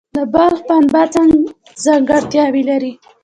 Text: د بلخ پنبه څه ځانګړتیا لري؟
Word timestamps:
د 0.15 0.17
بلخ 0.33 0.59
پنبه 0.67 1.01
څه 1.13 1.21
ځانګړتیا 1.83 2.45
لري؟ 2.69 2.91